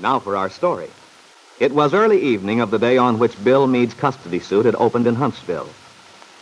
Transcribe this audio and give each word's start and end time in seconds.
Now 0.00 0.18
for 0.18 0.36
our 0.36 0.48
story. 0.48 0.88
It 1.58 1.72
was 1.72 1.92
early 1.92 2.22
evening 2.22 2.60
of 2.60 2.70
the 2.70 2.78
day 2.78 2.96
on 2.96 3.18
which 3.18 3.42
Bill 3.44 3.66
Meade's 3.66 3.92
custody 3.92 4.40
suit 4.40 4.64
had 4.64 4.74
opened 4.76 5.06
in 5.06 5.14
Huntsville. 5.14 5.68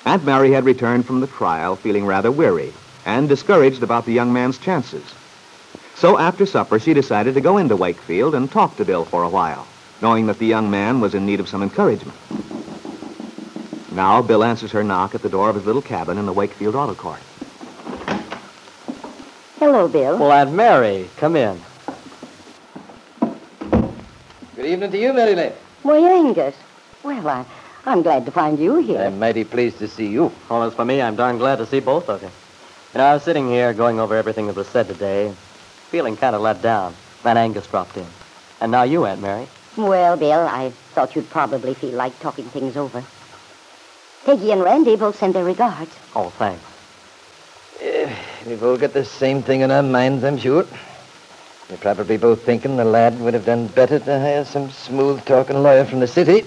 Aunt 0.05 0.25
Mary 0.25 0.53
had 0.53 0.65
returned 0.65 1.07
from 1.07 1.21
the 1.21 1.27
trial 1.27 1.75
feeling 1.75 2.07
rather 2.07 2.31
weary 2.31 2.73
and 3.05 3.29
discouraged 3.29 3.83
about 3.83 4.07
the 4.07 4.13
young 4.13 4.33
man's 4.33 4.59
chances. 4.59 5.03
So 5.97 6.19
after 6.19 6.47
supper, 6.47 6.79
she 6.79 6.95
decided 6.95 7.35
to 7.35 7.41
go 7.41 7.59
into 7.59 7.75
Wakefield 7.75 8.37
and 8.37 8.51
talk 8.51 8.77
to 8.77 8.85
Bill 8.85 9.05
for 9.05 9.25
a 9.25 9.29
while, 9.29 9.67
knowing 10.01 10.27
that 10.27 10.39
the 10.39 10.47
young 10.47 10.71
man 10.71 11.01
was 11.01 11.15
in 11.15 11.27
need 11.27 11.41
of 11.41 11.49
some 11.49 11.63
encouragement. 11.63 12.17
Now, 13.91 14.23
Bill 14.23 14.45
answers 14.45 14.71
her 14.71 14.85
knock 14.85 15.17
at 15.17 15.23
the 15.23 15.29
door 15.29 15.49
of 15.49 15.57
his 15.57 15.67
little 15.67 15.83
cabin 15.83 16.19
in 16.19 16.27
the 16.27 16.33
Wakefield 16.33 16.77
Auto 16.77 16.95
Court. 16.95 17.21
Hello, 19.59 19.89
Bill. 19.89 20.17
Well, 20.17 20.31
Aunt 20.31 20.53
Mary, 20.53 21.11
come 21.17 21.35
in. 21.35 21.61
Good 24.55 24.58
evening 24.69 24.91
to 24.91 24.99
you, 24.99 25.13
Mary 25.13 25.35
Lane. 25.35 25.53
Why, 25.83 25.99
Angus. 25.99 26.55
Well, 27.03 27.27
I, 27.29 27.45
I'm 27.87 28.03
glad 28.03 28.27
to 28.27 28.33
find 28.33 28.59
you 28.59 28.77
here. 28.77 29.01
I'm 29.01 29.19
mighty 29.19 29.45
pleased 29.45 29.79
to 29.79 29.89
see 29.89 30.07
you. 30.07 30.33
Well, 30.49 30.65
as 30.65 30.75
for 30.75 30.85
me, 30.85 31.01
I'm 31.01 31.17
darn 31.17 31.39
glad 31.39 31.57
to 31.57 31.67
see 31.67 31.81
both 31.81 32.09
of 32.09 32.23
you. 32.23 32.31
You 32.95 32.99
know, 32.99 33.05
I 33.05 33.15
was 33.15 33.23
sitting 33.23 33.49
here 33.49 33.73
going 33.73 34.01
over 34.01 34.17
everything 34.17 34.47
that 34.47 34.57
was 34.57 34.69
said 34.69 34.89
today, 34.89 35.33
feeling 35.91 36.17
kind 36.17 36.35
of 36.35 36.43
let 36.43 36.63
down. 36.63 36.95
Then 37.23 37.37
Angus 37.37 37.67
dropped 37.67 37.97
in. 37.97 38.07
And 38.61 38.73
now 38.73 38.83
you, 38.83 39.05
Aunt 39.07 39.21
Mary. 39.21 39.47
Well, 39.77 40.17
Bill, 40.17 40.47
I 40.47 40.71
thought 40.95 41.15
you'd 41.15 41.31
probably 41.31 41.75
feel 41.75 41.95
like 41.95 42.19
talking 42.21 42.45
things 42.47 42.77
over. 42.77 43.05
Peggy 44.25 44.51
and 44.53 44.63
Randy 44.63 44.97
both 44.97 45.19
send 45.19 45.35
their 45.35 45.45
regards. 45.45 45.95
Oh, 46.17 46.31
thanks. 46.31 46.63
Eh, 47.81 48.13
we've 48.47 48.63
all 48.63 48.77
got 48.77 48.93
the 48.93 49.05
same 49.05 49.43
thing 49.43 49.61
in 49.61 49.71
our 49.71 49.83
minds, 49.83 50.25
I'm 50.25 50.37
sure. 50.37 50.67
You're 51.69 51.79
probably 51.79 52.17
both 52.17 52.43
thinking 52.45 52.77
the 52.79 52.85
lad 52.85 53.21
would 53.21 53.35
have 53.35 53.45
done 53.45 53.67
better 53.67 53.99
to 53.99 54.19
hire 54.19 54.45
some 54.45 54.71
smooth-talking 54.71 55.63
lawyer 55.63 55.85
from 55.85 56.01
the 56.01 56.07
city, 56.07 56.45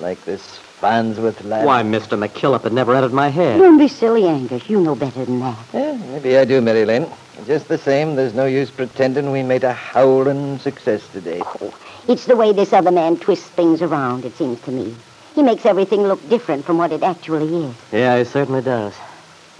like 0.00 0.24
this 0.24 0.40
Farnsworth 0.80 1.44
lad. 1.44 1.66
Why, 1.66 1.82
Mr. 1.82 2.18
McKillop, 2.18 2.64
it 2.64 2.72
never 2.72 2.94
entered 2.94 3.12
my 3.12 3.28
head. 3.28 3.58
Don't 3.58 3.78
be 3.78 3.86
silly, 3.86 4.26
Angus. 4.26 4.68
You 4.68 4.80
know 4.80 4.94
better 4.94 5.26
than 5.26 5.40
that. 5.40 5.58
Yeah, 5.74 5.92
maybe 6.10 6.38
I 6.38 6.46
do, 6.46 6.62
Mary 6.62 6.86
Lynn. 6.86 7.06
Just 7.46 7.68
the 7.68 7.76
same, 7.76 8.16
there's 8.16 8.32
no 8.32 8.46
use 8.46 8.70
pretending 8.70 9.30
we 9.30 9.42
made 9.42 9.62
a 9.62 9.74
howling 9.74 10.58
success 10.58 11.06
today. 11.12 11.42
Oh, 11.44 11.74
It's 12.08 12.24
the 12.24 12.36
way 12.36 12.52
this 12.52 12.72
other 12.72 12.92
man 12.92 13.18
twists 13.18 13.48
things 13.50 13.82
around, 13.82 14.24
it 14.24 14.36
seems 14.38 14.58
to 14.62 14.70
me. 14.70 14.94
He 15.34 15.42
makes 15.42 15.66
everything 15.66 16.04
look 16.04 16.26
different 16.30 16.64
from 16.64 16.78
what 16.78 16.92
it 16.92 17.02
actually 17.02 17.66
is. 17.66 17.74
Yeah, 17.92 18.16
he 18.18 18.24
certainly 18.24 18.62
does. 18.62 18.94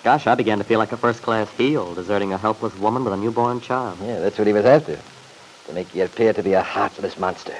Gosh, 0.04 0.26
I 0.26 0.34
began 0.34 0.58
to 0.58 0.64
feel 0.64 0.78
like 0.78 0.92
a 0.92 0.98
first-class 0.98 1.50
heel, 1.52 1.94
deserting 1.94 2.34
a 2.34 2.36
helpless 2.36 2.76
woman 2.76 3.04
with 3.04 3.14
a 3.14 3.16
newborn 3.16 3.62
child. 3.62 3.96
Yeah, 4.02 4.20
that's 4.20 4.36
what 4.36 4.46
he 4.46 4.52
was 4.52 4.66
after. 4.66 4.98
To 5.66 5.72
make 5.72 5.94
you 5.94 6.04
appear 6.04 6.34
to 6.34 6.42
be 6.42 6.52
a 6.52 6.62
heartless 6.62 7.18
monster. 7.18 7.56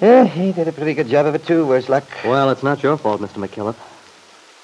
Yeah, 0.00 0.24
he 0.24 0.52
did 0.52 0.68
a 0.68 0.72
pretty 0.72 0.94
good 0.94 1.08
job 1.08 1.26
of 1.26 1.34
it, 1.34 1.44
too, 1.44 1.66
worse 1.66 1.88
luck. 1.88 2.04
Well, 2.24 2.50
it's 2.50 2.62
not 2.62 2.84
your 2.84 2.96
fault, 2.96 3.20
Mr. 3.20 3.44
McKillop. 3.44 3.74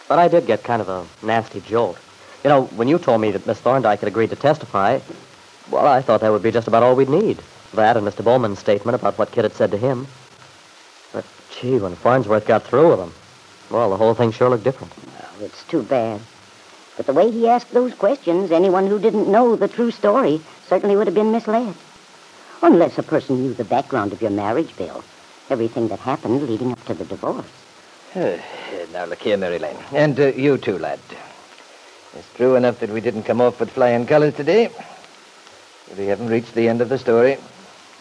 But 0.06 0.20
I 0.20 0.28
did 0.28 0.46
get 0.46 0.62
kind 0.62 0.80
of 0.80 0.88
a 0.88 1.04
nasty 1.20 1.60
jolt. 1.62 1.98
You 2.44 2.50
know, 2.50 2.66
when 2.66 2.86
you 2.86 3.00
told 3.00 3.20
me 3.22 3.32
that 3.32 3.44
Miss 3.44 3.58
Thorndyke 3.58 3.98
had 3.98 4.08
agreed 4.08 4.30
to 4.30 4.36
testify, 4.36 5.00
well, 5.72 5.84
I 5.84 6.00
thought 6.00 6.20
that 6.20 6.30
would 6.30 6.44
be 6.44 6.52
just 6.52 6.68
about 6.68 6.84
all 6.84 6.94
we'd 6.94 7.08
need. 7.08 7.42
That 7.74 7.96
and 7.96 8.06
Mr. 8.06 8.22
Bowman's 8.22 8.60
statement 8.60 8.94
about 8.94 9.18
what 9.18 9.32
Kit 9.32 9.44
had 9.44 9.52
said 9.52 9.72
to 9.72 9.76
him. 9.76 10.06
But, 11.12 11.24
gee, 11.50 11.80
when 11.80 11.96
Farnsworth 11.96 12.46
got 12.46 12.62
through 12.62 12.90
with 12.90 13.00
him, 13.00 13.12
well, 13.68 13.90
the 13.90 13.96
whole 13.96 14.14
thing 14.14 14.30
sure 14.30 14.48
looked 14.48 14.62
different. 14.62 14.92
Oh, 15.20 15.44
it's 15.44 15.64
too 15.64 15.82
bad. 15.82 16.20
But 16.98 17.06
the 17.06 17.12
way 17.12 17.30
he 17.30 17.48
asked 17.48 17.70
those 17.70 17.94
questions, 17.94 18.50
anyone 18.50 18.88
who 18.88 18.98
didn't 18.98 19.30
know 19.30 19.54
the 19.54 19.68
true 19.68 19.92
story 19.92 20.40
certainly 20.66 20.96
would 20.96 21.06
have 21.06 21.14
been 21.14 21.30
misled. 21.30 21.76
Unless 22.60 22.98
a 22.98 23.04
person 23.04 23.40
knew 23.40 23.54
the 23.54 23.64
background 23.64 24.12
of 24.12 24.20
your 24.20 24.32
marriage, 24.32 24.76
Bill. 24.76 25.04
Everything 25.48 25.86
that 25.88 26.00
happened 26.00 26.42
leading 26.48 26.72
up 26.72 26.84
to 26.86 26.94
the 26.94 27.04
divorce. 27.04 27.46
now, 28.92 29.04
look 29.04 29.20
here, 29.20 29.36
Mary 29.36 29.60
Lane. 29.60 29.76
And 29.92 30.18
uh, 30.18 30.26
you 30.32 30.58
too, 30.58 30.76
lad. 30.76 30.98
It's 32.14 32.34
true 32.34 32.56
enough 32.56 32.80
that 32.80 32.90
we 32.90 33.00
didn't 33.00 33.22
come 33.22 33.40
off 33.40 33.60
with 33.60 33.70
flying 33.70 34.04
colors 34.04 34.34
today. 34.34 34.68
But 35.88 35.98
we 35.98 36.06
haven't 36.06 36.30
reached 36.30 36.56
the 36.56 36.68
end 36.68 36.80
of 36.80 36.88
the 36.88 36.98
story. 36.98 37.38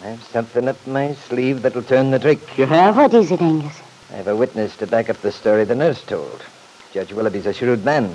I 0.01 0.07
have 0.07 0.23
something 0.23 0.67
up 0.67 0.87
my 0.87 1.13
sleeve 1.13 1.61
that'll 1.61 1.83
turn 1.83 2.09
the 2.09 2.17
trick. 2.17 2.57
You 2.57 2.65
have? 2.65 2.97
What 2.97 3.13
is 3.13 3.29
it, 3.29 3.41
Angus? 3.43 3.79
I 4.09 4.15
have 4.15 4.27
a 4.27 4.35
witness 4.35 4.75
to 4.77 4.87
back 4.87 5.07
up 5.07 5.21
the 5.21 5.31
story 5.31 5.65
the 5.65 5.75
nurse 5.75 6.03
told. 6.03 6.43
Judge 6.93 7.13
Willoughby's 7.13 7.45
a 7.45 7.53
shrewd 7.53 7.85
man. 7.85 8.11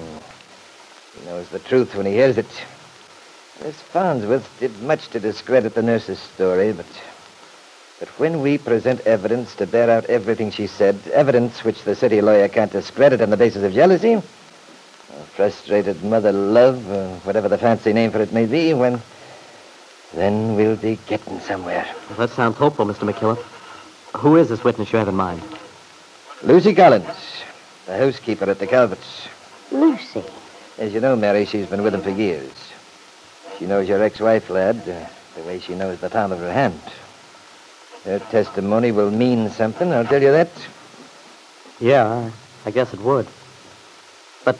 He 1.18 1.24
knows 1.26 1.48
the 1.48 1.58
truth 1.58 1.94
when 1.94 2.06
he 2.06 2.12
hears 2.12 2.38
it. 2.38 2.46
Miss 3.62 3.76
Farnsworth 3.76 4.48
did 4.58 4.82
much 4.82 5.08
to 5.08 5.20
discredit 5.20 5.74
the 5.74 5.82
nurse's 5.82 6.18
story, 6.18 6.72
but 6.72 6.86
but 8.02 8.08
when 8.18 8.40
we 8.40 8.58
present 8.58 9.00
evidence 9.02 9.54
to 9.54 9.64
bear 9.64 9.88
out 9.88 10.06
everything 10.06 10.50
she 10.50 10.66
said, 10.66 10.98
evidence 11.12 11.62
which 11.62 11.84
the 11.84 11.94
city 11.94 12.20
lawyer 12.20 12.48
can't 12.48 12.72
discredit 12.72 13.20
on 13.20 13.30
the 13.30 13.36
basis 13.36 13.62
of 13.62 13.72
jealousy, 13.72 14.14
or 14.14 14.22
frustrated 15.36 16.02
mother 16.02 16.32
love, 16.32 16.84
or 16.90 17.10
whatever 17.18 17.48
the 17.48 17.58
fancy 17.58 17.92
name 17.92 18.10
for 18.10 18.20
it 18.20 18.32
may 18.32 18.44
be, 18.44 18.74
when 18.74 19.00
then 20.14 20.56
we'll 20.56 20.74
be 20.74 20.98
getting 21.06 21.38
somewhere. 21.38 21.86
Well, 22.08 22.18
that 22.26 22.30
sounds 22.30 22.56
hopeful, 22.56 22.86
Mr. 22.86 23.08
McKillop. 23.08 23.40
Who 24.16 24.36
is 24.36 24.48
this 24.48 24.64
witness 24.64 24.92
you 24.92 24.98
have 24.98 25.06
in 25.06 25.14
mind? 25.14 25.40
Lucy 26.42 26.74
Collins, 26.74 27.06
the 27.86 27.96
housekeeper 27.96 28.50
at 28.50 28.58
the 28.58 28.66
Calverts. 28.66 29.28
Lucy. 29.70 30.24
As 30.78 30.92
you 30.92 31.00
know, 31.00 31.14
Mary, 31.16 31.44
she's 31.44 31.66
been 31.66 31.82
with 31.82 31.94
him 31.94 32.02
for 32.02 32.10
years. 32.10 32.52
She 33.58 33.66
knows 33.66 33.88
your 33.88 34.02
ex-wife, 34.02 34.48
lad, 34.50 34.88
uh, 34.88 35.06
the 35.36 35.42
way 35.42 35.60
she 35.60 35.74
knows 35.74 35.98
the 36.00 36.10
palm 36.10 36.32
of 36.32 36.38
her 36.38 36.52
hand. 36.52 36.80
Her 38.04 38.18
testimony 38.18 38.90
will 38.90 39.10
mean 39.10 39.50
something, 39.50 39.92
I'll 39.92 40.06
tell 40.06 40.22
you 40.22 40.32
that. 40.32 40.50
Yeah, 41.78 42.30
I 42.64 42.70
guess 42.70 42.92
it 42.92 43.00
would. 43.00 43.28
But 44.44 44.58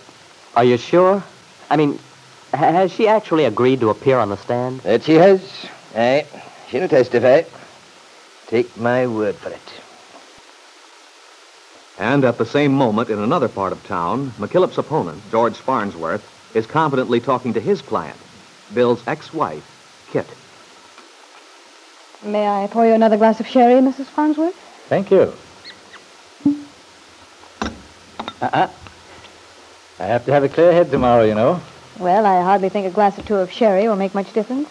are 0.54 0.64
you 0.64 0.76
sure? 0.76 1.22
I 1.70 1.76
mean, 1.76 1.98
ha- 2.52 2.72
has 2.72 2.92
she 2.92 3.08
actually 3.08 3.44
agreed 3.46 3.80
to 3.80 3.90
appear 3.90 4.18
on 4.18 4.28
the 4.28 4.36
stand? 4.36 4.80
That 4.82 5.02
she 5.02 5.14
has. 5.14 5.40
Aye, 5.96 6.26
she'll 6.68 6.88
testify. 6.88 7.42
Take 8.46 8.76
my 8.76 9.06
word 9.06 9.36
for 9.36 9.50
it. 9.50 9.72
And 11.98 12.24
at 12.24 12.38
the 12.38 12.46
same 12.46 12.72
moment, 12.72 13.10
in 13.10 13.18
another 13.18 13.48
part 13.48 13.72
of 13.72 13.84
town, 13.86 14.30
McKillop's 14.38 14.78
opponent, 14.78 15.22
George 15.30 15.56
Farnsworth, 15.56 16.22
is 16.54 16.66
confidently 16.66 17.20
talking 17.20 17.52
to 17.54 17.60
his 17.60 17.82
client, 17.82 18.16
Bill's 18.74 19.02
ex-wife, 19.06 19.64
Kit. 20.10 20.26
May 22.24 22.46
I 22.46 22.66
pour 22.68 22.86
you 22.86 22.92
another 22.92 23.16
glass 23.16 23.40
of 23.40 23.46
sherry, 23.46 23.80
Mrs. 23.80 24.06
Farnsworth? 24.06 24.54
Thank 24.88 25.10
you. 25.10 25.32
Uh-uh. 28.40 28.68
I 29.98 30.04
have 30.04 30.24
to 30.26 30.32
have 30.32 30.44
a 30.44 30.48
clear 30.48 30.72
head 30.72 30.90
tomorrow, 30.90 31.24
you 31.24 31.34
know. 31.34 31.60
Well, 31.98 32.26
I 32.26 32.42
hardly 32.42 32.68
think 32.68 32.86
a 32.86 32.90
glass 32.90 33.18
or 33.18 33.22
two 33.22 33.36
of 33.36 33.52
sherry 33.52 33.86
will 33.86 33.96
make 33.96 34.14
much 34.14 34.32
difference. 34.32 34.68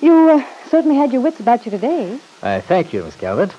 You 0.00 0.30
uh, 0.30 0.44
certainly 0.68 0.96
had 0.96 1.12
your 1.12 1.20
wits 1.20 1.40
about 1.40 1.66
you 1.66 1.70
today. 1.70 2.18
I 2.42 2.60
thank 2.60 2.92
you, 2.92 3.02
Miss 3.02 3.16
Calvert. 3.16 3.52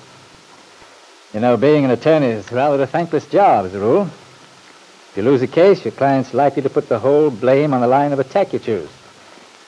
You 1.34 1.40
know, 1.40 1.56
being 1.56 1.86
an 1.86 1.90
attorney 1.90 2.26
is 2.26 2.52
rather 2.52 2.82
a 2.82 2.86
thankless 2.86 3.24
job, 3.24 3.64
as 3.64 3.74
a 3.74 3.80
rule. 3.80 4.02
If 4.02 5.16
you 5.16 5.22
lose 5.22 5.40
a 5.40 5.46
case, 5.46 5.82
your 5.82 5.92
client's 5.92 6.34
likely 6.34 6.60
to 6.60 6.68
put 6.68 6.90
the 6.90 6.98
whole 6.98 7.30
blame 7.30 7.72
on 7.72 7.80
the 7.80 7.86
line 7.86 8.12
of 8.12 8.18
attack 8.18 8.52
you 8.52 8.58
choose. 8.58 8.90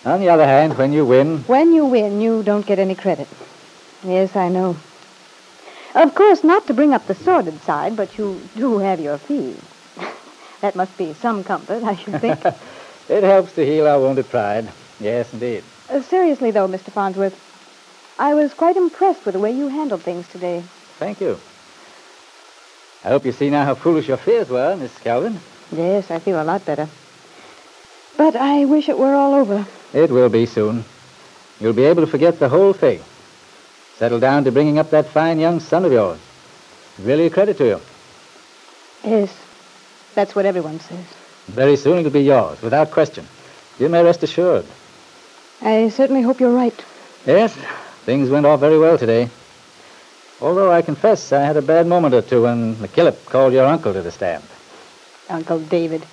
On 0.05 0.21
the 0.21 0.29
other 0.29 0.45
hand, 0.45 0.77
when 0.77 0.93
you 0.93 1.07
win, 1.07 1.39
When 1.45 1.73
you 1.73 1.87
win, 1.87 2.21
you 2.21 2.43
don't 2.43 2.67
get 2.67 2.79
any 2.79 2.95
credit. 2.95 3.29
Yes, 4.07 4.37
I 4.37 4.51
know. 4.51 4.77
Of 5.95 6.15
course, 6.15 6.45
not 6.45 6.67
to 6.67 6.75
bring 6.75 6.93
up 6.93 7.07
the 7.07 7.15
sordid 7.15 7.63
side, 7.63 7.97
but 7.97 8.19
you 8.19 8.47
do 8.57 8.79
have 8.79 9.01
your 9.01 9.17
fee. 9.17 9.57
that 10.61 10.77
must 10.77 10.95
be 10.99 11.15
some 11.15 11.45
comfort, 11.45 11.83
I 11.83 11.97
should 11.97 12.21
think. 12.21 12.45
it 13.09 13.23
helps 13.23 13.53
to 13.53 13.65
heal 13.65 13.87
our 13.87 14.01
wounded 14.01 14.29
pride. 14.29 14.71
Yes, 15.01 15.33
indeed. 15.33 15.65
Uh, 15.89 16.03
seriously, 16.03 16.51
though, 16.51 16.69
Mr. 16.69 16.93
Farnsworth, 16.93 17.35
I 18.19 18.35
was 18.35 18.53
quite 18.53 18.77
impressed 18.77 19.25
with 19.25 19.33
the 19.33 19.41
way 19.41 19.53
you 19.53 19.69
handled 19.69 20.03
things 20.03 20.29
today. 20.29 20.63
Thank 20.99 21.23
you. 21.23 21.41
I 23.05 23.09
hope 23.09 23.27
you 23.27 23.33
see 23.33 23.51
now 23.51 23.67
how 23.67 23.75
foolish 23.75 24.09
your 24.09 24.17
fears 24.17 24.49
were, 24.49 24.75
Miss 24.77 24.97
Calvert. 24.99 25.35
Yes, 25.71 26.11
I 26.11 26.19
feel 26.21 26.41
a 26.41 26.45
lot 26.45 26.65
better. 26.65 26.89
But 28.17 28.35
I 28.35 28.65
wish 28.65 28.89
it 28.89 28.99
were 28.99 29.15
all 29.15 29.35
over. 29.35 29.67
It 29.93 30.11
will 30.11 30.31
be 30.31 30.47
soon. 30.47 30.85
You'll 31.61 31.75
be 31.75 31.85
able 31.85 32.05
to 32.05 32.11
forget 32.11 32.39
the 32.39 32.49
whole 32.49 32.73
thing. 32.73 33.03
Settle 33.99 34.21
down 34.21 34.45
to 34.45 34.53
bringing 34.53 34.79
up 34.79 34.91
that 34.91 35.09
fine 35.09 35.39
young 35.39 35.61
son 35.61 35.85
of 35.85 35.93
yours. 35.93 36.19
Really 36.99 37.27
a 37.27 37.31
credit 37.31 37.59
to 37.59 37.67
you. 37.67 37.81
Yes, 39.05 39.37
that's 40.15 40.35
what 40.35 40.47
everyone 40.47 40.81
says. 40.81 41.05
Very 41.49 41.77
soon 41.77 41.99
it'll 41.99 42.11
be 42.11 42.23
yours, 42.23 42.63
without 42.63 42.91
question. 42.91 43.27
You 43.79 43.91
may 43.91 44.03
rest 44.03 44.23
assured. 44.23 44.65
I 45.61 45.91
certainly 45.91 46.23
hope 46.23 46.41
you're 46.41 46.51
right. 46.51 46.85
Yes, 47.27 47.55
things 48.07 48.31
went 48.31 48.47
off 48.47 48.61
very 48.61 48.79
well 48.79 48.97
today. 48.97 49.29
Although 50.45 50.71
I 50.71 50.83
confess 50.83 51.33
I 51.33 51.41
had 51.41 51.57
a 51.57 51.63
bad 51.63 51.87
moment 51.87 52.13
or 52.13 52.21
two 52.21 52.43
when 52.43 52.77
McKillop 52.77 53.25
called 53.25 53.55
your 53.55 53.65
uncle 53.65 53.95
to 53.95 54.03
the 54.03 54.11
stand. 54.11 54.45
Uncle 55.31 55.59
David. 55.59 56.05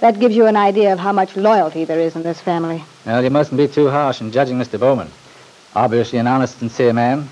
That 0.00 0.18
gives 0.18 0.34
you 0.34 0.46
an 0.46 0.56
idea 0.56 0.92
of 0.92 0.98
how 0.98 1.12
much 1.12 1.36
loyalty 1.36 1.84
there 1.84 2.00
is 2.00 2.16
in 2.16 2.24
this 2.24 2.40
family. 2.40 2.82
Well, 3.06 3.22
you 3.22 3.30
mustn't 3.30 3.56
be 3.56 3.68
too 3.68 3.88
harsh 3.88 4.20
in 4.20 4.32
judging 4.32 4.58
Mr. 4.58 4.80
Bowman. 4.80 5.12
Obviously 5.76 6.18
an 6.18 6.26
honest, 6.26 6.58
sincere 6.58 6.92
man. 6.92 7.28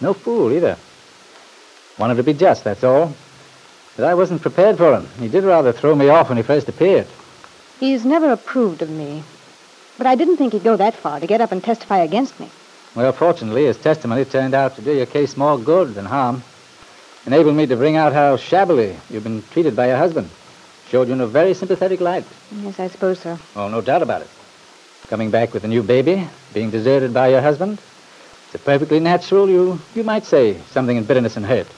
No 0.00 0.14
fool, 0.14 0.52
either. 0.52 0.76
Wanted 1.96 2.16
to 2.16 2.24
be 2.24 2.34
just, 2.34 2.64
that's 2.64 2.82
all. 2.82 3.14
But 3.96 4.06
I 4.06 4.14
wasn't 4.14 4.42
prepared 4.42 4.78
for 4.78 4.96
him. 4.96 5.06
He 5.20 5.28
did 5.28 5.44
rather 5.44 5.70
throw 5.70 5.94
me 5.94 6.08
off 6.08 6.28
when 6.28 6.38
he 6.38 6.42
first 6.42 6.68
appeared. 6.68 7.06
He's 7.78 8.04
never 8.04 8.32
approved 8.32 8.82
of 8.82 8.90
me. 8.90 9.22
But 9.96 10.08
I 10.08 10.16
didn't 10.16 10.38
think 10.38 10.54
he'd 10.54 10.64
go 10.64 10.74
that 10.74 10.94
far 10.94 11.20
to 11.20 11.26
get 11.28 11.40
up 11.40 11.52
and 11.52 11.62
testify 11.62 11.98
against 11.98 12.40
me. 12.40 12.50
Well, 12.98 13.12
fortunately, 13.12 13.66
his 13.66 13.76
testimony 13.76 14.24
turned 14.24 14.54
out 14.54 14.74
to 14.74 14.82
do 14.82 14.92
your 14.92 15.06
case 15.06 15.36
more 15.36 15.56
good 15.56 15.94
than 15.94 16.04
harm. 16.04 16.42
Enabled 17.26 17.54
me 17.54 17.64
to 17.66 17.76
bring 17.76 17.94
out 17.94 18.12
how 18.12 18.36
shabbily 18.36 18.96
you've 19.08 19.22
been 19.22 19.44
treated 19.52 19.76
by 19.76 19.86
your 19.86 19.96
husband. 19.96 20.28
Showed 20.90 21.06
you 21.06 21.14
in 21.14 21.20
a 21.20 21.28
very 21.28 21.54
sympathetic 21.54 22.00
light. 22.00 22.24
Yes, 22.50 22.80
I 22.80 22.88
suppose 22.88 23.20
so. 23.20 23.38
Oh, 23.54 23.68
no 23.68 23.80
doubt 23.80 24.02
about 24.02 24.22
it. 24.22 24.28
Coming 25.06 25.30
back 25.30 25.54
with 25.54 25.62
a 25.62 25.68
new 25.68 25.84
baby, 25.84 26.26
being 26.52 26.70
deserted 26.70 27.14
by 27.14 27.28
your 27.28 27.40
husband. 27.40 27.78
It's 28.52 28.64
perfectly 28.64 28.98
natural, 28.98 29.48
you, 29.48 29.78
you 29.94 30.02
might 30.02 30.24
say, 30.24 30.58
something 30.72 30.96
in 30.96 31.04
bitterness 31.04 31.36
and 31.36 31.46
hurt. 31.46 31.68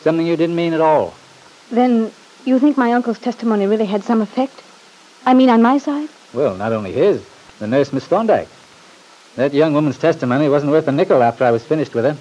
Something 0.00 0.26
you 0.26 0.36
didn't 0.36 0.56
mean 0.56 0.72
at 0.72 0.80
all. 0.80 1.14
Then 1.70 2.10
you 2.44 2.58
think 2.58 2.76
my 2.76 2.92
uncle's 2.92 3.20
testimony 3.20 3.68
really 3.68 3.86
had 3.86 4.02
some 4.02 4.20
effect? 4.20 4.64
I 5.26 5.32
mean, 5.32 5.48
on 5.48 5.62
my 5.62 5.78
side? 5.78 6.08
Well, 6.34 6.56
not 6.56 6.72
only 6.72 6.90
his, 6.90 7.24
the 7.60 7.68
nurse, 7.68 7.92
Miss 7.92 8.06
Thorndyke. 8.06 8.48
That 9.36 9.52
young 9.52 9.74
woman's 9.74 9.98
testimony 9.98 10.48
wasn't 10.48 10.72
worth 10.72 10.88
a 10.88 10.92
nickel 10.92 11.22
after 11.22 11.44
I 11.44 11.50
was 11.50 11.62
finished 11.62 11.94
with 11.94 12.04
her. 12.06 12.16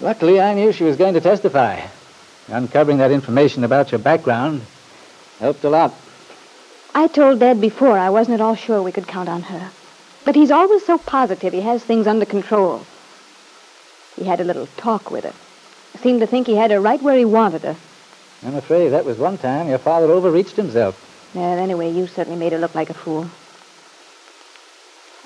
Luckily, 0.00 0.40
I 0.40 0.54
knew 0.54 0.72
she 0.72 0.84
was 0.84 0.96
going 0.96 1.14
to 1.14 1.20
testify. 1.20 1.86
Uncovering 2.48 2.98
that 2.98 3.10
information 3.10 3.62
about 3.62 3.92
your 3.92 3.98
background 3.98 4.62
helped 5.38 5.64
a 5.64 5.70
lot. 5.70 5.94
I 6.94 7.08
told 7.08 7.40
Dad 7.40 7.60
before 7.60 7.98
I 7.98 8.08
wasn't 8.08 8.34
at 8.34 8.40
all 8.40 8.54
sure 8.54 8.82
we 8.82 8.92
could 8.92 9.06
count 9.06 9.28
on 9.28 9.42
her. 9.42 9.70
But 10.24 10.34
he's 10.34 10.50
always 10.50 10.84
so 10.86 10.96
positive 10.96 11.52
he 11.52 11.60
has 11.60 11.84
things 11.84 12.06
under 12.06 12.24
control. 12.24 12.86
He 14.16 14.24
had 14.24 14.40
a 14.40 14.44
little 14.44 14.68
talk 14.78 15.10
with 15.10 15.24
her. 15.24 15.34
Seemed 16.00 16.20
to 16.20 16.26
think 16.26 16.46
he 16.46 16.56
had 16.56 16.70
her 16.70 16.80
right 16.80 17.00
where 17.02 17.16
he 17.16 17.24
wanted 17.24 17.62
her. 17.62 17.76
I'm 18.42 18.54
afraid 18.54 18.88
that 18.88 19.04
was 19.04 19.18
one 19.18 19.36
time 19.38 19.68
your 19.68 19.78
father 19.78 20.10
overreached 20.10 20.56
himself. 20.56 20.94
Well, 21.34 21.58
anyway, 21.58 21.90
you 21.90 22.06
certainly 22.06 22.38
made 22.38 22.52
her 22.52 22.58
look 22.58 22.74
like 22.74 22.90
a 22.90 22.94
fool. 22.94 23.30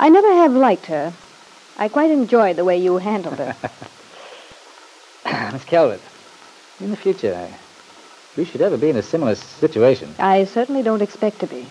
I 0.01 0.09
never 0.09 0.33
have 0.33 0.55
liked 0.55 0.87
her. 0.87 1.13
I 1.77 1.89
quite 1.89 2.11
enjoyed 2.11 2.57
the 2.57 2.65
way 2.65 2.79
you 2.79 2.97
handled 2.97 3.37
her. 3.37 3.55
Miss 5.53 5.65
Calvert, 5.65 6.01
in 6.81 6.91
the 6.91 6.97
future, 6.97 7.35
I, 7.35 8.41
if 8.41 8.49
should 8.51 8.63
ever 8.63 8.79
be 8.79 8.89
in 8.89 8.97
a 8.97 9.03
similar 9.03 9.35
situation. 9.35 10.15
I 10.19 10.47
certainly 10.47 10.83
don't 10.83 11.03
expect 11.03 11.41
to 11.41 11.47
be. 11.47 11.67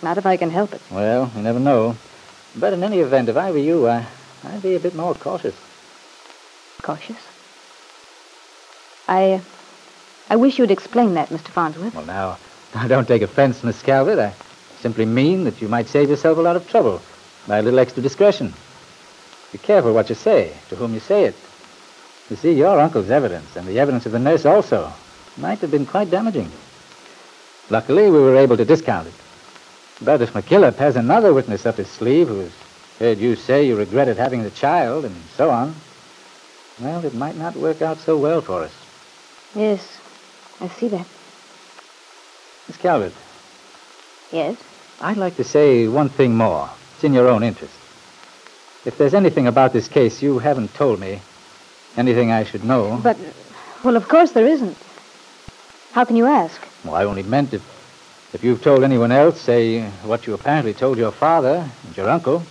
Not 0.00 0.16
if 0.16 0.26
I 0.26 0.36
can 0.36 0.50
help 0.50 0.74
it. 0.74 0.80
Well, 0.92 1.32
you 1.34 1.42
never 1.42 1.58
know. 1.58 1.96
But 2.54 2.72
in 2.72 2.84
any 2.84 3.00
event, 3.00 3.28
if 3.28 3.36
I 3.36 3.50
were 3.50 3.58
you, 3.58 3.88
I, 3.88 4.06
I'd 4.44 4.62
be 4.62 4.76
a 4.76 4.80
bit 4.80 4.94
more 4.94 5.16
cautious. 5.16 5.56
Cautious? 6.82 7.18
I. 9.08 9.40
I 10.30 10.36
wish 10.36 10.60
you'd 10.60 10.70
explain 10.70 11.14
that, 11.14 11.30
Mr. 11.30 11.48
Farnsworth. 11.48 11.96
Well, 11.96 12.06
now, 12.06 12.38
I 12.76 12.86
don't 12.94 13.08
take 13.08 13.22
offense, 13.22 13.64
Miss 13.64 13.82
Calvert. 13.82 14.20
I 14.20 14.32
simply 14.80 15.04
mean 15.04 15.42
that 15.44 15.60
you 15.60 15.66
might 15.66 15.88
save 15.88 16.10
yourself 16.10 16.38
a 16.38 16.42
lot 16.42 16.54
of 16.54 16.68
trouble 16.68 17.02
by 17.46 17.58
a 17.58 17.62
little 17.62 17.78
extra 17.78 18.02
discretion. 18.02 18.52
Be 19.52 19.58
careful 19.58 19.92
what 19.92 20.08
you 20.08 20.14
say, 20.14 20.52
to 20.68 20.76
whom 20.76 20.94
you 20.94 21.00
say 21.00 21.24
it. 21.24 21.34
You 22.28 22.36
see, 22.36 22.52
your 22.52 22.80
uncle's 22.80 23.10
evidence, 23.10 23.56
and 23.56 23.66
the 23.66 23.78
evidence 23.78 24.06
of 24.06 24.12
the 24.12 24.18
nurse 24.18 24.44
also, 24.44 24.92
might 25.36 25.58
have 25.60 25.70
been 25.70 25.86
quite 25.86 26.10
damaging. 26.10 26.50
Luckily, 27.70 28.04
we 28.04 28.18
were 28.18 28.36
able 28.36 28.56
to 28.56 28.64
discount 28.64 29.08
it. 29.08 29.14
But 30.02 30.22
if 30.22 30.32
McKillop 30.32 30.76
has 30.76 30.96
another 30.96 31.32
witness 31.32 31.66
up 31.66 31.76
his 31.76 31.88
sleeve 31.88 32.28
who 32.28 32.40
has 32.40 32.52
heard 32.98 33.18
you 33.18 33.36
say 33.36 33.66
you 33.66 33.76
regretted 33.76 34.16
having 34.16 34.42
the 34.42 34.50
child 34.50 35.04
and 35.04 35.14
so 35.36 35.50
on, 35.50 35.74
well, 36.80 37.04
it 37.04 37.14
might 37.14 37.36
not 37.36 37.56
work 37.56 37.80
out 37.80 37.98
so 37.98 38.16
well 38.16 38.40
for 38.40 38.62
us. 38.62 38.72
Yes, 39.54 39.98
I 40.60 40.68
see 40.68 40.88
that. 40.88 41.06
Miss 42.68 42.76
Calvert, 42.76 43.12
Yes? 44.32 44.56
I'd 45.00 45.16
like 45.16 45.36
to 45.36 45.44
say 45.44 45.86
one 45.86 46.08
thing 46.08 46.34
more. 46.34 46.68
It's 46.96 47.04
in 47.04 47.12
your 47.12 47.28
own 47.28 47.42
interest. 47.42 47.74
If 48.86 48.96
there's 48.96 49.12
anything 49.12 49.46
about 49.46 49.74
this 49.74 49.86
case 49.86 50.22
you 50.22 50.38
haven't 50.38 50.72
told 50.72 50.98
me, 50.98 51.20
anything 51.94 52.32
I 52.32 52.44
should 52.44 52.64
know. 52.64 52.98
But, 53.02 53.18
well, 53.84 53.96
of 53.96 54.08
course 54.08 54.32
there 54.32 54.46
isn't. 54.46 54.78
How 55.92 56.06
can 56.06 56.16
you 56.16 56.24
ask? 56.24 56.58
Well, 56.86 56.94
I 56.94 57.04
only 57.04 57.22
meant 57.22 57.52
if, 57.52 57.62
if 58.32 58.42
you've 58.42 58.62
told 58.62 58.82
anyone 58.82 59.12
else, 59.12 59.38
say, 59.38 59.82
what 60.04 60.26
you 60.26 60.32
apparently 60.32 60.72
told 60.72 60.96
your 60.96 61.12
father 61.12 61.68
and 61.84 61.96
your 61.98 62.08
uncle, 62.08 62.42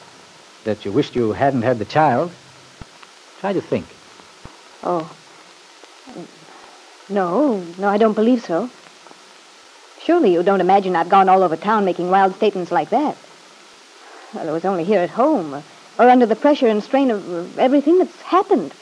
that 0.63 0.85
you 0.85 0.91
wished 0.91 1.15
you 1.15 1.31
hadn't 1.31 1.63
had 1.63 1.79
the 1.79 1.85
child. 1.85 2.31
Try 3.39 3.53
to 3.53 3.61
think. 3.61 3.87
Oh. 4.83 5.11
No, 7.09 7.63
no, 7.79 7.87
I 7.87 7.97
don't 7.97 8.13
believe 8.13 8.45
so. 8.45 8.69
Surely 10.03 10.33
you 10.33 10.43
don't 10.43 10.61
imagine 10.61 10.95
I've 10.95 11.09
gone 11.09 11.29
all 11.29 11.41
over 11.41 11.57
town 11.57 11.83
making 11.83 12.11
wild 12.11 12.35
statements 12.35 12.71
like 12.71 12.91
that. 12.91 13.17
Well, 14.35 14.49
it 14.49 14.51
was 14.51 14.65
only 14.65 14.83
here 14.83 14.99
at 14.99 15.09
home, 15.11 15.55
or, 15.55 15.63
or 15.97 16.09
under 16.09 16.25
the 16.25 16.35
pressure 16.35 16.67
and 16.67 16.83
strain 16.83 17.09
of 17.09 17.33
uh, 17.33 17.61
everything 17.61 17.97
that's 17.99 18.21
happened. 18.21 18.73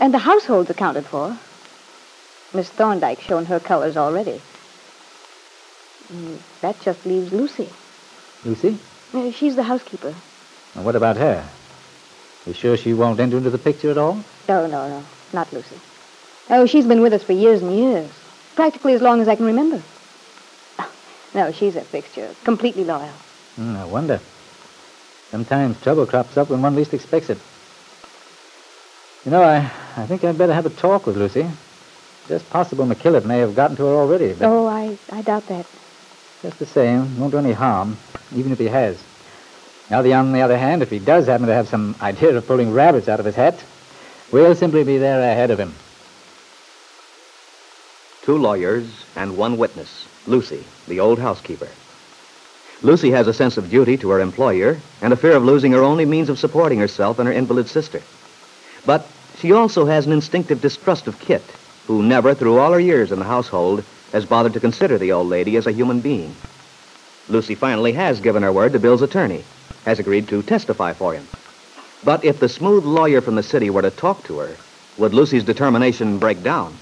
And 0.00 0.12
the 0.12 0.18
household's 0.18 0.68
accounted 0.70 1.06
for. 1.06 1.38
Miss 2.52 2.68
Thorndyke's 2.70 3.22
shown 3.24 3.46
her 3.46 3.60
colors 3.60 3.96
already. 3.96 4.40
Mm, 6.12 6.38
That 6.60 6.80
just 6.80 7.04
leaves 7.06 7.32
Lucy. 7.32 7.68
Lucy? 8.44 8.78
Uh, 9.14 9.30
she's 9.30 9.54
the 9.54 9.62
housekeeper. 9.62 10.14
And 10.74 10.84
what 10.84 10.96
about 10.96 11.16
her? 11.18 11.48
You 12.46 12.52
sure 12.54 12.76
she 12.76 12.94
won't 12.94 13.20
enter 13.20 13.36
into 13.36 13.50
the 13.50 13.58
picture 13.58 13.90
at 13.90 13.98
all? 13.98 14.24
No, 14.48 14.66
no, 14.66 14.88
no, 14.88 15.04
not 15.32 15.52
Lucy. 15.52 15.76
Oh, 16.50 16.66
she's 16.66 16.86
been 16.86 17.02
with 17.02 17.12
us 17.12 17.22
for 17.22 17.32
years 17.32 17.62
and 17.62 17.76
years. 17.76 18.10
Practically 18.56 18.94
as 18.94 19.02
long 19.02 19.20
as 19.20 19.28
I 19.28 19.36
can 19.36 19.46
remember. 19.46 19.82
No, 21.34 21.52
she's 21.52 21.76
a 21.76 21.82
fixture. 21.82 22.34
Completely 22.42 22.84
loyal. 22.84 23.12
Hmm, 23.56 23.76
I 23.76 23.84
wonder. 23.84 24.18
Sometimes 25.30 25.80
trouble 25.82 26.06
crops 26.06 26.36
up 26.36 26.48
when 26.48 26.62
one 26.62 26.74
least 26.74 26.94
expects 26.94 27.28
it. 27.30 27.38
You 29.24 29.30
know, 29.30 29.42
I, 29.42 29.58
I 29.96 30.06
think 30.06 30.24
I'd 30.24 30.38
better 30.38 30.54
have 30.54 30.66
a 30.66 30.70
talk 30.70 31.06
with 31.06 31.16
Lucy. 31.16 31.46
Just 32.28 32.48
possible 32.50 32.86
McKillop 32.86 33.24
may 33.24 33.38
have 33.38 33.54
gotten 33.54 33.76
to 33.76 33.84
her 33.86 33.94
already, 33.94 34.32
but 34.32 34.46
Oh, 34.48 34.66
I, 34.66 34.96
I 35.10 35.22
doubt 35.22 35.46
that. 35.48 35.66
just 36.42 36.58
the 36.58 36.66
same, 36.66 37.18
won't 37.18 37.32
do 37.32 37.38
any 37.38 37.52
harm, 37.52 37.98
even 38.34 38.52
if 38.52 38.58
he 38.58 38.66
has. 38.66 39.02
Now, 39.90 40.02
the, 40.02 40.12
on 40.14 40.32
the 40.32 40.42
other 40.42 40.58
hand, 40.58 40.82
if 40.82 40.90
he 40.90 40.98
does 40.98 41.26
happen 41.26 41.46
to 41.46 41.54
have 41.54 41.68
some 41.68 41.94
idea 42.02 42.36
of 42.36 42.46
pulling 42.46 42.72
rabbits 42.72 43.08
out 43.08 43.20
of 43.20 43.26
his 43.26 43.34
hat, 43.34 43.62
we'll 44.30 44.54
simply 44.54 44.84
be 44.84 44.98
there 44.98 45.20
ahead 45.20 45.50
of 45.50 45.58
him. 45.58 45.74
Two 48.22 48.36
lawyers 48.36 48.86
and 49.16 49.36
one 49.38 49.56
witness, 49.56 50.06
Lucy, 50.26 50.64
the 50.86 51.00
old 51.00 51.18
housekeeper. 51.18 51.68
Lucy 52.82 53.10
has 53.10 53.26
a 53.26 53.32
sense 53.34 53.56
of 53.56 53.70
duty 53.70 53.96
to 53.96 54.10
her 54.10 54.20
employer 54.20 54.80
and 55.02 55.12
a 55.12 55.16
fear 55.16 55.36
of 55.36 55.44
losing 55.44 55.72
her 55.72 55.82
only 55.82 56.04
means 56.04 56.28
of 56.28 56.38
supporting 56.38 56.78
herself 56.78 57.18
and 57.18 57.26
her 57.26 57.32
invalid 57.32 57.68
sister. 57.68 58.00
But 58.86 59.06
she 59.38 59.52
also 59.52 59.86
has 59.86 60.06
an 60.06 60.12
instinctive 60.12 60.60
distrust 60.60 61.08
of 61.08 61.18
Kit, 61.18 61.42
who 61.86 62.02
never, 62.02 62.34
through 62.34 62.58
all 62.58 62.72
her 62.72 62.80
years 62.80 63.10
in 63.10 63.18
the 63.18 63.24
household, 63.24 63.82
has 64.12 64.24
bothered 64.24 64.52
to 64.52 64.60
consider 64.60 64.96
the 64.96 65.12
old 65.12 65.28
lady 65.28 65.56
as 65.56 65.66
a 65.66 65.72
human 65.72 66.00
being. 66.00 66.34
Lucy 67.28 67.54
finally 67.54 67.92
has 67.92 68.20
given 68.20 68.42
her 68.42 68.52
word 68.52 68.72
to 68.72 68.78
Bill's 68.78 69.02
attorney, 69.02 69.44
has 69.84 69.98
agreed 69.98 70.28
to 70.28 70.42
testify 70.42 70.92
for 70.92 71.12
him. 71.14 71.26
But 72.04 72.24
if 72.24 72.38
the 72.38 72.48
smooth 72.48 72.84
lawyer 72.84 73.20
from 73.20 73.34
the 73.34 73.42
city 73.42 73.70
were 73.70 73.82
to 73.82 73.90
talk 73.90 74.24
to 74.24 74.38
her, 74.38 74.56
would 74.98 75.14
Lucy's 75.14 75.44
determination 75.44 76.18
break 76.18 76.42
down? 76.42 76.78